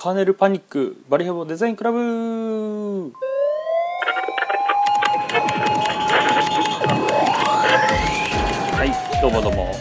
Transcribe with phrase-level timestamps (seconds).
[0.00, 1.98] カーネルパニックバリヘボデザインクラブ。
[8.76, 9.74] はいどうもどうも、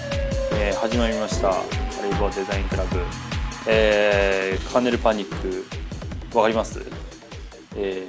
[0.54, 1.50] えー、始まりました。
[1.50, 1.58] バ
[2.04, 3.00] リヘボデザインクラブ、
[3.68, 5.68] えー、カーネルパニック。
[6.36, 6.81] わかります？
[7.76, 8.08] え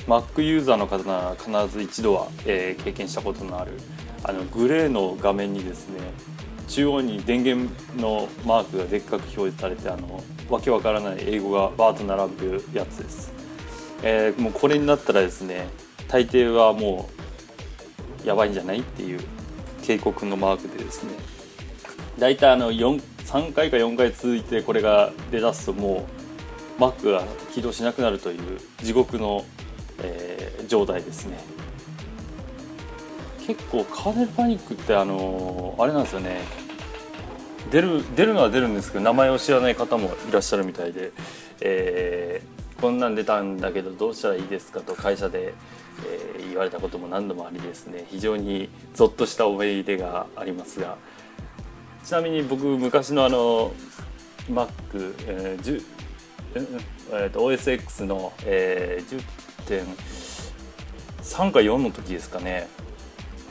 [0.00, 3.72] ー、Mac ユーザーの方なら必ず一度は、えー、経験したことのある
[4.24, 6.00] あのグレーの画面にですね
[6.68, 13.32] 中央に電源のマークがでっかく表示されてあのわけわからない英語がバーッと並ぶやつです、
[14.02, 15.68] えー、もうこれになったらですね
[16.08, 17.08] 大抵はも
[18.24, 19.20] うやばいんじゃないっていう
[19.82, 21.12] 警告のマークでですね
[22.18, 26.06] 大体あの3回か4回続いてこれが出だすとも
[26.78, 29.44] う Mac が起動しなくなるという地獄の、
[30.02, 31.38] えー、状態ですね。
[33.46, 36.40] 結構カーネルパニックってあの、あれなんですよね。
[37.70, 41.12] 出る出るのは出るんですけど名前を知らない方もいらっしゃるみたいで、
[41.60, 45.54] えー、こんなん出たんだけどどうしたらいいですかと会社で、
[46.36, 48.04] えー、言われたことも何度もありですね。
[48.10, 50.96] 非常にゾッとした思い出がありますが。
[52.04, 53.72] ちなみに僕昔のあの
[54.50, 54.68] Mac、
[55.26, 55.84] えー
[56.54, 59.22] えー、と OSX の、えー、
[59.66, 62.68] 10.3か4の時ですかね。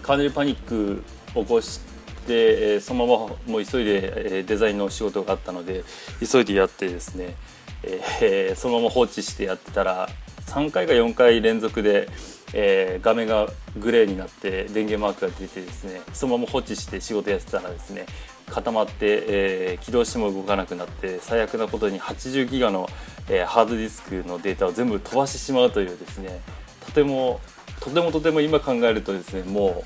[0.03, 1.01] カーネルパニック
[1.33, 1.79] 起こし
[2.27, 5.83] て、えそのままもう急いで、えデザインの仕事があったので
[6.19, 7.35] 急いでやってですね、
[7.83, 10.09] え そのまま放置してやってたら
[10.47, 12.09] 3回か4回連続で、
[12.53, 13.47] え画面が
[13.79, 18.05] グレーになって電源マークが出てですねそのまま放置して仕事やってたらですね
[18.51, 22.87] 固まって、えー、起動しても動かなくなって最悪なことに80ギガの、
[23.27, 26.41] えー、ハードディスクのデータを全部飛ばしてしまうというですね
[26.85, 27.39] とても
[27.83, 29.83] とてもとても今考えるとですねも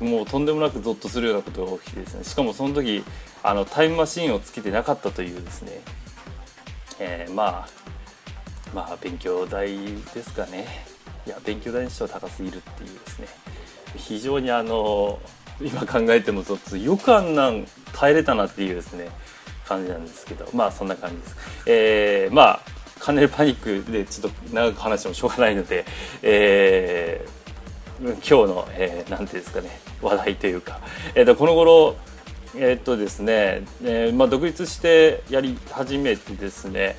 [0.00, 2.24] うもうとんでもなくゾッとするようなことが起きてですね。
[2.24, 3.04] しかもその時
[3.44, 5.80] あのタイムマシンをつけてなかったというですね、
[6.98, 7.68] えー、まあ
[8.74, 9.68] まあ勉強代
[10.14, 10.84] ですかね。
[11.24, 13.28] いや勉強代にしては高すぎるっていうですね。
[13.96, 15.20] 非常にあの
[15.60, 19.08] 今考えてもゾッとよくあんなん耐えれたなっていうですね
[19.68, 20.48] 感じなんですけど。
[20.52, 21.36] まあそんな感じです。
[21.66, 22.60] えー、まあ
[23.02, 25.84] カネルパニックでちょっと長く話してもしょうがないので、
[26.22, 30.78] えー、今日の、えー、なんていうんですかね話題というか、
[31.16, 31.96] えーと、この頃
[32.54, 36.96] えー、っとですね、えーまあ、独立してやり始めてですね、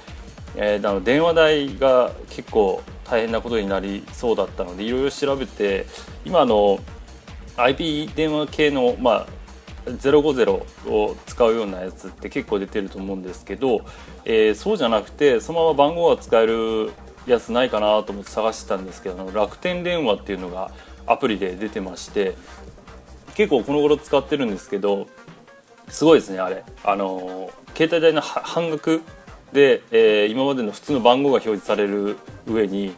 [0.57, 5.85] えー、あの電話代が結構大変なことになりそうだったのでいろいろ調べて
[6.25, 6.79] 今の
[7.55, 9.27] IP 電話系の、まあ、
[9.85, 13.85] 050を使うようなやつって結構出てると思うんですけど、
[14.25, 16.91] えー、そうじゃなくてそのまま番号が使える
[17.25, 20.71] やつないかなと思って探してたんですけど楽天電話っていうのが
[21.05, 22.35] アプリで出てまして
[23.35, 25.07] 結構この頃使ってるんですけど
[25.89, 26.63] すごいですねあれ。
[26.83, 29.01] あの携帯代の半額
[29.51, 32.17] で、えー、今までの普通の番号が表示される
[32.47, 32.95] 上に何、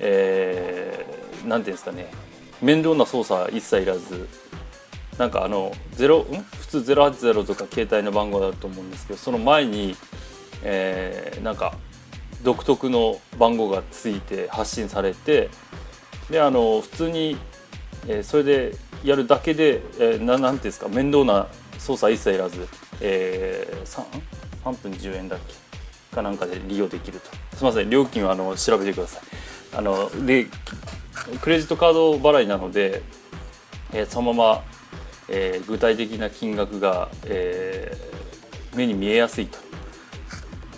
[0.00, 2.10] えー、て言うんですかね
[2.60, 4.28] 面倒な操作一切いらず。
[5.18, 6.42] なんかあの0ん？
[6.42, 9.96] 普通080とか携帯の番号だと思うんですけどその前に、
[10.62, 11.74] えー、なんか
[12.42, 15.50] 独特の番号がついて発信されて
[16.30, 17.36] であの普通に、
[18.06, 21.48] えー、それでやるだけで、えー、ななんていうんですか面倒な
[21.78, 22.68] 操作一切いらず、
[23.00, 24.04] えー、3,
[24.64, 26.14] 3分10円だっけ？
[26.14, 27.30] かなんかで利用できると。
[27.56, 29.22] すみません料金はあの調べてください。
[29.76, 30.46] あので
[31.42, 33.02] クレジットカード払いなので、
[33.92, 34.64] えー、そのまま
[35.28, 39.58] えー、具体的な金額が、えー、目に見えやすいと。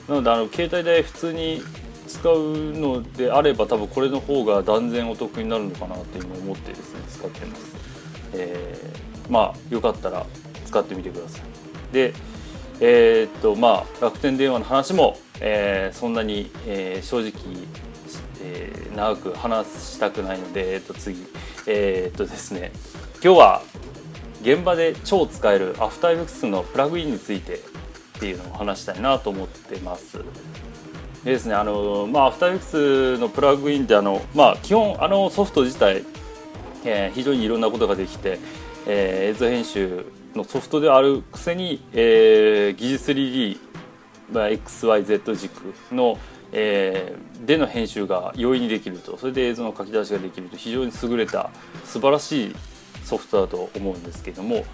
[0.08, 1.62] なのであの携帯代普通に
[2.08, 7.76] 使うのであれば多分これの方が断然お得になるのかなって今思ってですね使ってます、
[8.34, 10.26] えー、まあよかったら
[10.66, 11.42] 使ってみてください。
[11.92, 12.12] で
[12.80, 17.32] えー、っとまあ楽天電話の話も、えー、そんなに、え、正直、
[18.42, 21.26] え、長く話したくないので、え、っと次
[21.66, 22.72] え、っとですね。
[23.22, 23.62] 今日は
[24.42, 27.58] 現場で超使えるアフターエフェクスのプラグインについてっ
[28.18, 30.18] ていうのを話したいなと思ってます。
[31.24, 32.64] でですね、あのまあ、アフターエフェク
[33.16, 36.04] スのプラグインってあの、まあ、基本あのソフト自体、
[36.84, 38.38] えー、非常にいろんなことができて、
[38.86, 43.58] えー、映像編集のソフトであるくせに、えー、技術 3D、
[44.32, 46.18] まあ、XYZ 軸の、
[46.52, 51.50] えー、での編集が容易にできるとそれで映像の書き出しができると非常に優れた
[51.84, 52.56] 素晴らしい
[53.10, 54.64] ソフトだと思うんですけども、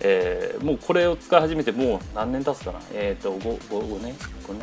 [0.00, 2.80] えー、もうこれを使い始めてもう何年経つかな？
[2.92, 4.62] えっ、ー、と 5, 5, 年？5年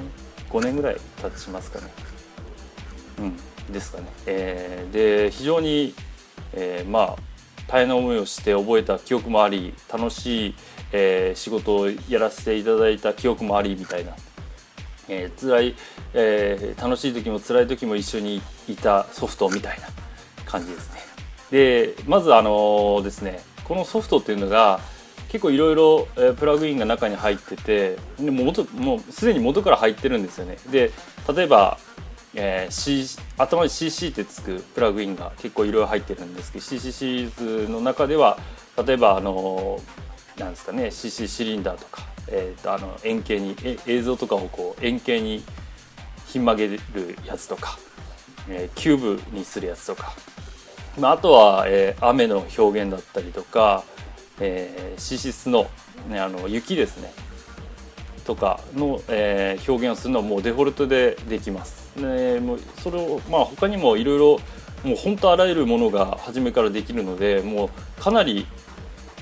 [0.50, 1.88] ？5年ぐらい経ちますかね。
[3.19, 3.38] うん
[3.74, 5.95] ですかね、えー、で非常に、
[6.51, 7.15] えー、まあ
[7.68, 10.56] 大変な思いをして覚えた記憶もあり楽しい、
[10.91, 14.15] えー、仕事をやらせていただいた記憶もありみたいな。
[15.09, 15.75] えー、辛い、
[16.13, 19.88] えー、楽しい時も辛い時も一緒にいたソフトみたいな
[20.45, 21.12] 感じですね。
[21.53, 24.79] でまずあのですねこのソフトっていうのが
[25.29, 30.57] 結構いろいろプラグインが中に入っててでも元もうすでに元から入ってるんですよね。
[30.71, 30.91] で
[31.31, 31.77] 例えば、
[32.33, 38.39] えー C、頭に CC ってつくプラグインが結構いろいろ入ってるんですけど CC シリーズの中では
[38.88, 39.79] 例えばあの
[40.39, 43.55] なんですかね CC シリンダーとか、えー、とあの円形に
[43.85, 45.44] 映像とかをこう円形に
[46.25, 46.79] ひん曲げる
[47.27, 47.77] やつとか、
[48.50, 50.13] えー、キューブにするやつとか、
[51.00, 53.84] まあ、あとは、えー、雨の表現だったりとか
[54.40, 55.69] えー、シシスの,、
[56.10, 57.13] ね、あの雪ですね
[58.25, 61.95] とかの、えー、表現をするのはもうデフォルトでできます。
[61.98, 64.40] ね、もうそれを、まあ、他にもいろいろ
[64.84, 68.48] もう本当あらゆるものが初めからできるのでもうかなり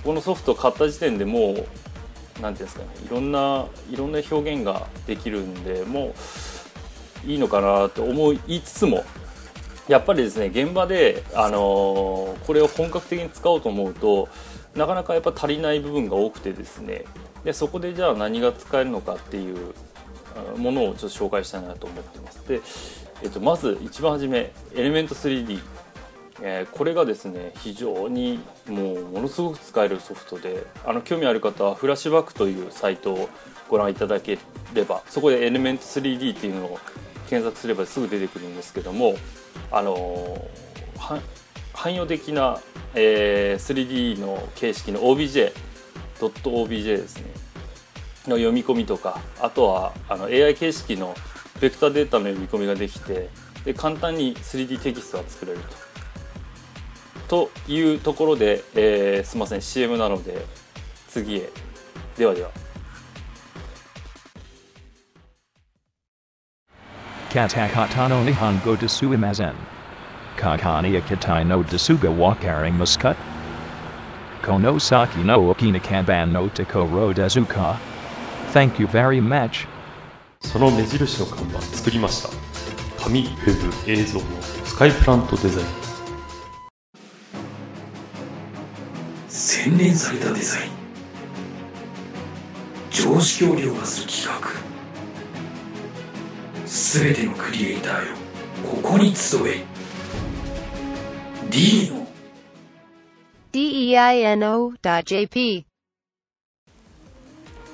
[0.04, 1.68] このソフトを買った時点でもう
[2.42, 6.16] 何ていうんですかねいろんないろんな表現ができるんでも
[7.28, 9.04] ういいのかなと思いつつも
[9.92, 14.30] やっぱりですね現場で、あのー、これを本格的に使おうと思うと
[14.74, 17.04] なかなかやっぱ足りない部分が多くてですね。
[17.44, 19.74] でそこでじゃあ何が使えるのかっていう
[20.58, 22.48] ものをちょっと紹介したいなと思ってます。
[22.48, 22.62] で、
[23.22, 25.60] えっと、まず一番初めエレメント 3D
[26.44, 33.30] えー、これがですね非常にもうものすごく使えるソフトであの興味ある方はフラッシュバックというサイトを
[33.70, 34.40] ご覧いただけ
[34.74, 36.80] ればそこでエレメント 3D っていうのを
[37.30, 39.14] 検索すればすぐ出てくるんですけども
[39.72, 40.48] あの、
[41.74, 42.60] 汎用的な
[42.94, 45.54] えー、3D の形式の OBJ
[46.20, 47.24] .obj ですね
[48.28, 51.16] の読み込みとかあとはあの AI 形式の
[51.60, 53.30] ベクタデータの読み込みができて
[53.66, 55.82] で簡単に 3D テキストが作れると。
[57.28, 60.46] というところで、えー、すみません CM なので
[61.08, 61.50] 次へ
[62.18, 62.52] ではでは。
[67.33, 69.53] カタカタの日本語ですいません。
[70.37, 73.17] Kakani Akitai no Dasuga Wakaring Muscut.
[74.43, 77.77] Konosaki no Okinakaban no Takoro Dazuka.
[78.53, 79.67] Thank you very much.
[80.41, 82.29] その目印の看板作りました。
[83.03, 84.25] 紙、ウェブ、映像の
[84.65, 85.67] スカイプラントデザイン。
[89.29, 90.71] 洗練されたデザイン。
[92.91, 94.60] 常識を凌駕する企画。
[96.72, 98.16] すべてのクリエイターよ、
[98.64, 99.62] ここに集え。
[101.50, 102.08] Dino
[103.52, 104.16] deino.jp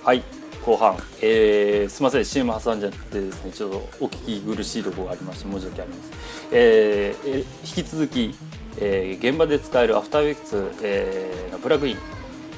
[0.04, 0.24] はい
[0.66, 6.14] 後半、えー、すみません CM 挟んじゃってですねちょっとお聞き苦しいところがありまして申し訳ありません、
[6.54, 8.34] えー、引き続き、
[8.80, 11.98] えー、現場で使えるアフターエフェクツ、えー、のプラグイン。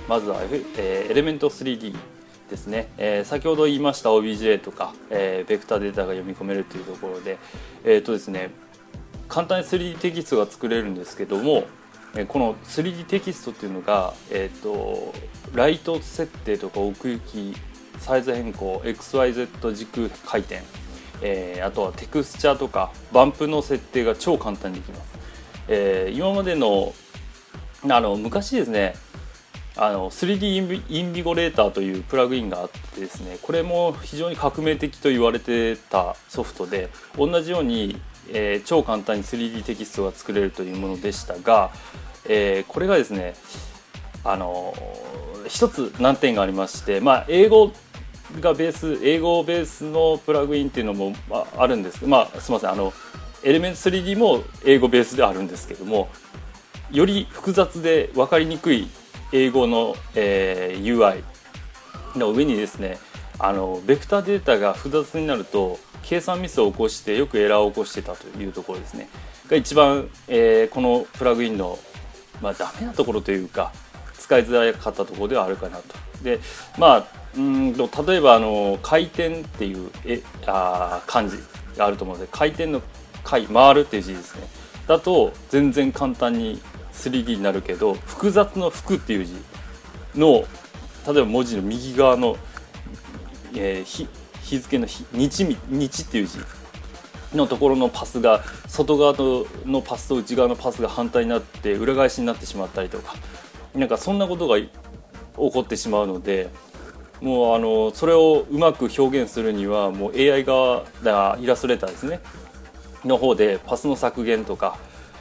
[0.07, 1.93] まずは、えー、エレメント 3D
[2.49, 7.37] ですね、えー、先ほど言いました OBJ とか、えー、ベクターデータが読み込めるというところで
[7.83, 8.51] え、ー、とですね
[9.27, 11.65] 簡単に 3D テキストが作れるんですけども
[12.27, 15.13] この 3D テキストっていうのが、えーと、
[15.53, 17.55] ライト設定とか奥行き
[17.99, 20.61] サイズ変更 XYZ 軸回転、
[21.21, 25.19] えー、あとはテクスチャーとかバンプの設定が超簡単にできます、
[25.67, 26.93] えー、今までの
[27.83, 28.95] あの昔ですね
[29.81, 37.99] あの 3D インビゴレーターというプラグインがあってですねこれも非常に革命的と言われてたソフトで同じように
[38.31, 41.71] えー、超簡単に 3D テキストが作れるというものでしたが、
[42.27, 43.33] えー、これがですね
[44.23, 44.73] あの
[45.47, 47.71] 一つ難点がありまして、まあ、英語
[48.39, 51.13] がベース英語ベースのプラグインっていうのも
[51.57, 52.93] あるんですまあすみませんあの
[53.43, 56.09] エレメント 3D も英語ベースであるんですけども
[56.91, 58.87] より複雑で分かりにくい
[59.31, 61.23] 英語の、えー、UI
[62.17, 62.97] の上にですね
[63.37, 69.09] あのベクターデータが複雑になると計算ミスを起こしてよくエラーを起こしてたというところですね
[69.47, 71.77] が一番、えー、このプラグインの、
[72.41, 73.71] まあ、ダメなところというか
[74.17, 75.83] 使いづらかったところではあるかなと。
[76.23, 76.39] で
[76.77, 81.37] まあうん例えばあの回転っていうえあ漢字
[81.77, 82.81] があると思うので回転の
[83.23, 84.47] 回回るっていう字ですね
[84.87, 86.61] だと全然簡単に
[86.99, 89.33] 3D になるけど複雑の「服」っていう字
[90.15, 90.45] の
[91.07, 92.37] 例えば文字の右側の、
[93.55, 94.07] えー、
[94.43, 96.37] 日付の日日日っていう字
[97.33, 99.15] のところのパスが外側
[99.65, 103.15] のパスと内側のパスが反対になって裏返しになってしまったりとか
[103.75, 104.69] なんかそんなことが起
[105.35, 106.49] こってしまうので
[107.21, 112.19] もうあのそれをうまく表現するにはもう AI 側だイラストレーターですね。
[113.05, 114.77] の方でパスの削減とか、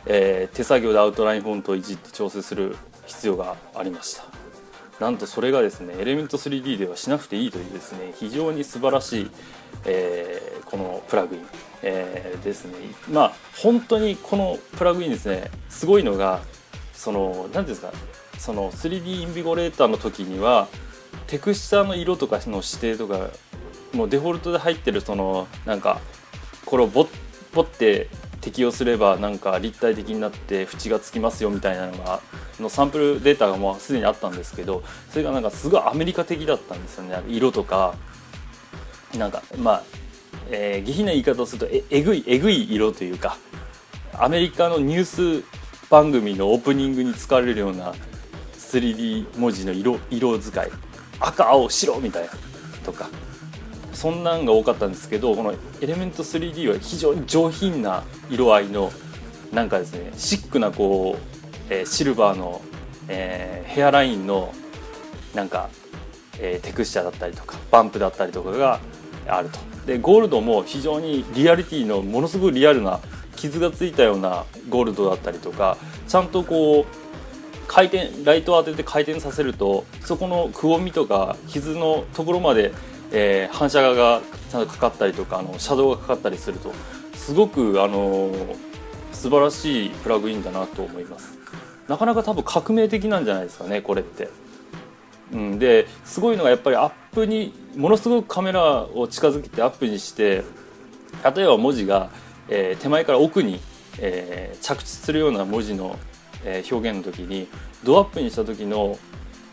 [0.08, 4.24] えー、手作業でアウトラインフォントをいじって調整する必要がありました。
[5.00, 9.30] なんとそれがですねエレメント 3D ではしなくていいというですね非常に素晴らしい、
[9.84, 11.46] えー、このプラグイン、
[11.82, 12.72] えー、ですね。
[13.12, 16.40] まあ本当にこのプラグインですねすごいのが
[16.94, 17.92] その何ですか
[18.38, 20.68] その 3D インビゴレーターの時には
[21.26, 23.30] テクスチャーの色とかの指定とか
[23.92, 26.00] もうデフォルトで入ってるそのなんか
[26.64, 27.08] これをボッ
[27.54, 28.08] ボッて
[28.40, 32.20] 適用すればなんか立体的になって縁がつきますよみたいなのが
[32.60, 37.22] のサンプルデータがもうすでにあったんですけどそれがなんかすごいアメリカ的だったんですよね。
[37.28, 37.94] 色とか。
[39.16, 39.82] なんかまあ、
[40.50, 43.38] えー、下品な言い方をするとええぐいえぐい色というか
[44.12, 45.44] アメリカのニュース
[45.88, 47.94] 番組のオープニングに使われるような
[48.52, 50.70] 3D 文字の色色使い。
[51.20, 52.30] 赤青白みたいな。
[52.84, 53.08] とか。
[53.98, 58.92] そんなんが多かったんですけどこのエレメント 3D は非常に上品な色合いの
[59.52, 61.20] なんかですねシックなこう、
[61.68, 62.62] えー、シルバーの、
[63.08, 64.54] えー、ヘアラインの
[65.34, 65.68] なんか、
[66.38, 68.78] えー、テクスチャーだったりとかバンプだったりとかが
[69.26, 69.58] あると。
[69.84, 73.00] でゴールドも非常にリアリティのものすごくリアルな
[73.34, 75.76] 傷がついたようなゴールドだったりとか
[76.06, 82.72] ちゃんとこう回転ライトを当てて回転させるとそこのくぼみとか傷のところまで
[83.12, 86.72] えー、反射がちゃんとかかったりとかあのシャドウがかかったりすると
[87.14, 88.32] すごくあの
[89.12, 91.38] 素晴らしいプラグインだなと思います。
[91.88, 94.28] なかなか多分革命的なんじゃないですかねこれって、
[95.32, 100.44] うん、ですごいのがやっぱりアップにものすごくカメラを近づけてアップにして
[101.34, 102.10] 例えば文字が、
[102.48, 103.58] えー、手前から奥に、
[103.98, 105.98] えー、着地するような文字の、
[106.44, 107.48] えー、表現の時に
[107.84, 108.98] ドアップにした時の、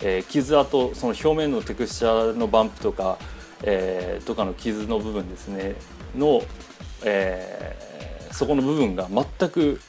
[0.02, 3.18] え、傷跡その表面のテクスチャーのバンプとか
[3.64, 5.76] えー、とかの傷の部分ですね
[6.16, 6.42] の、
[7.04, 9.80] えー、そこの部分が全く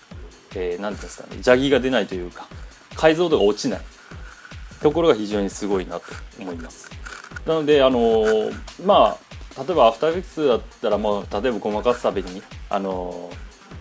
[0.55, 2.47] 何、えー、て言うんですかね邪気が出ないというか
[2.95, 3.81] 解像度が落ちない
[4.81, 6.07] ところが非常にすごいなと
[6.39, 6.91] 思います。
[7.45, 8.55] なのであのー、
[8.85, 9.17] ま
[9.57, 13.31] あ例えばアフターエフェクスだったらもう例えばごまかすためにあの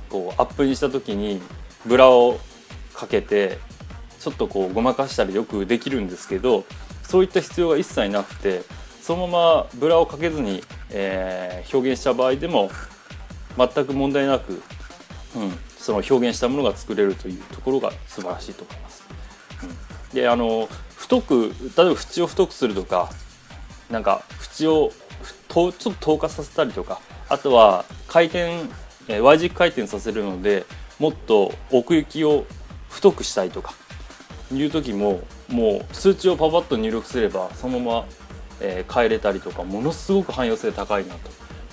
[0.09, 1.41] ー、こうアップにした時に
[1.85, 2.39] ブラを
[2.93, 3.57] かけて
[4.19, 6.63] ちょっとこうごまかしたりよくできるんですけど
[7.03, 8.63] そういった必要が一切なくて
[9.05, 12.71] そのままブラをかけずに、えー、表現した場合でも
[13.55, 14.59] 全く問題なく、うん、
[15.77, 19.03] その表現したものが作れるというところが素晴らしいと思います。
[20.11, 23.11] うん、であの太く例えば縁を太くするとか
[23.91, 24.23] なんか
[24.59, 24.91] 縁を
[25.49, 28.63] ちょっと透過させたりとかあとは回転、
[29.07, 30.65] え、Y 軸回転させるので
[30.97, 32.47] もっと奥行きを
[32.89, 33.75] 太くしたいとか
[34.51, 38.05] いう時ももう数値をパパッと入力すればそのまま
[38.61, 41.31] えー、変えれたりとかものすごく汎用性高いなと。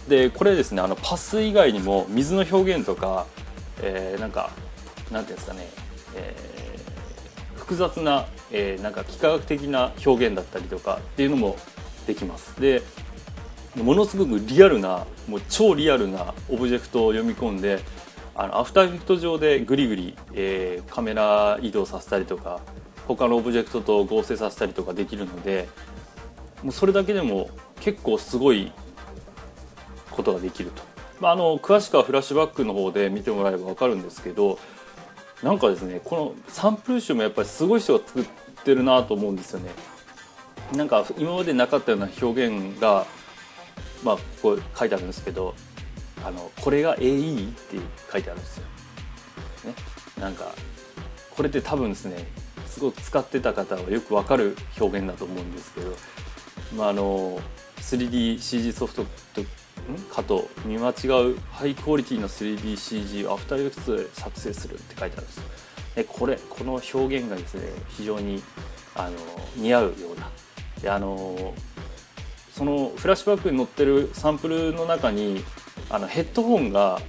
[0.08, 3.26] でこれですねあのパス以外にも水の表現とか、
[3.82, 4.50] えー、なんか
[5.10, 5.68] なんていうんですかね、
[6.16, 11.56] えー、複雑な、えー、なんか幾何学的な表現だったりとかっていうのも
[12.06, 12.60] できます。
[12.60, 12.82] で
[13.76, 17.80] ものすごくリアルなもう超リアルなオブジェクトを読み込んで
[18.34, 22.60] あのアフターエフェクト上でグリグリ、えー、カメラ移動させたりとか
[23.06, 25.68] 他のオブジェクトと合成させたりとかできるので
[26.62, 27.50] もうそれだけでも
[27.81, 28.73] 結構すごい
[30.11, 30.83] ことができると、
[31.21, 34.59] まあ、あの詳しくはフラッシュバックの方で見てもらえば分かるんですけど
[35.42, 38.25] なんかですねこのサンプル集もやっぱりすごい人が作っ
[38.64, 39.71] てるなと思うんですよね。
[40.76, 43.07] なんか今までなかったような表現が
[44.02, 45.54] まあここ書いてあるんですけど
[46.25, 47.76] あのこれが AE って
[48.11, 48.64] 書いてあるんですよ、
[49.64, 49.75] ね、
[50.19, 50.54] なんか
[51.31, 52.26] これって多分ですね
[52.66, 55.95] すごく使ってた方はよくわかる表現だと思うんですけど
[56.76, 57.40] まあ、あの
[57.78, 59.42] 3DCG ソフトと
[60.14, 65.62] かと見間違うハイクオリティの 3DCG をアフターエフェクツで作成するって書いてあるんです
[65.96, 68.42] でこれこの表現がですね非常に
[68.94, 69.16] あの
[69.56, 70.30] 似合うような。
[70.80, 71.54] であの
[72.52, 75.42] そのフラッシュバックに載ってるサンプルの中に
[75.88, 77.00] あのヘッドホンが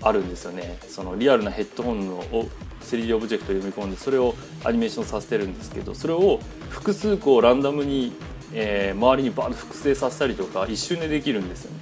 [0.00, 0.78] あるんですよね。
[0.88, 2.48] そのリアルなヘッドホンのを
[2.82, 6.38] 3D オブジェクトを読み込んでそれをアニメーションさせてるんですけどそれを
[6.70, 8.12] 複数個ランダムに
[8.52, 11.78] えー、周りにバーッと複製させたりとか一瞬でできるんですよね。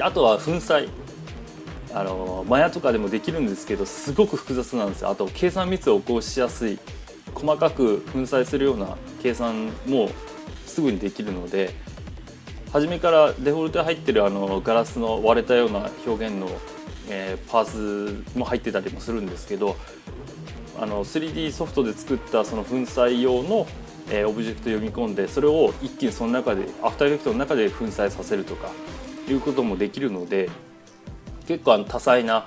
[0.00, 0.88] あとは粉砕。
[1.94, 5.10] あのマヤとかでもできるんですけどすごく複雑なんですよ。
[5.10, 6.78] あと計算ミスを起こしやすい。
[7.34, 10.10] 細かく粉砕するような計算も
[10.66, 11.74] すぐにできるので
[12.72, 16.48] 初めからデフォルトで入ってるあのガラスの割れたような表現の、
[17.08, 19.76] えー、パーツも入ってたりもするんですけど
[20.80, 23.66] あの 3D ソフトで作ったその粉砕用の
[24.10, 28.70] えー、オブジェクト読み込んでそれを一気にその中でアフターエフェクトの中で粉砕させるとか
[29.28, 30.50] いうこともできるので
[31.46, 32.46] 結構あの多彩な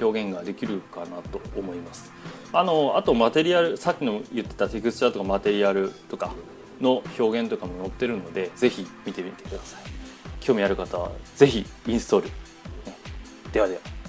[0.00, 2.12] 表現ができるかなと思います。
[2.52, 6.32] あのあとマテリアルさっきの言ってたテクスチャーとかマテリアルとか
[6.80, 9.82] の表現とかも載ってるのでぜひ見てみてください。
[10.40, 12.32] 興味ある方はぜひインストール、ね。
[13.52, 13.99] ではでは。